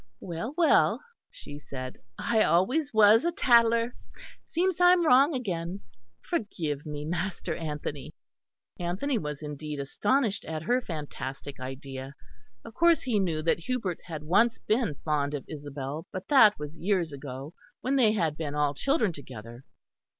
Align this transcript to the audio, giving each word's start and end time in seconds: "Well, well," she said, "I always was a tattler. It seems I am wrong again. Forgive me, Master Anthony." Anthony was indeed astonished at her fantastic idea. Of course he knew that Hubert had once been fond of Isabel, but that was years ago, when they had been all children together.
"Well, 0.19 0.55
well," 0.57 1.03
she 1.29 1.59
said, 1.59 1.99
"I 2.17 2.41
always 2.41 2.91
was 2.91 3.23
a 3.23 3.31
tattler. 3.31 3.93
It 4.17 4.23
seems 4.51 4.81
I 4.81 4.93
am 4.93 5.05
wrong 5.05 5.35
again. 5.35 5.81
Forgive 6.23 6.87
me, 6.87 7.05
Master 7.05 7.55
Anthony." 7.55 8.11
Anthony 8.79 9.19
was 9.19 9.43
indeed 9.43 9.79
astonished 9.79 10.43
at 10.45 10.63
her 10.63 10.81
fantastic 10.81 11.59
idea. 11.59 12.15
Of 12.65 12.73
course 12.73 13.03
he 13.03 13.19
knew 13.19 13.43
that 13.43 13.59
Hubert 13.59 13.99
had 14.05 14.23
once 14.23 14.57
been 14.57 14.95
fond 15.05 15.35
of 15.35 15.45
Isabel, 15.47 16.07
but 16.11 16.29
that 16.29 16.57
was 16.57 16.75
years 16.75 17.11
ago, 17.11 17.53
when 17.81 17.95
they 17.95 18.13
had 18.13 18.35
been 18.35 18.55
all 18.55 18.73
children 18.73 19.13
together. 19.13 19.63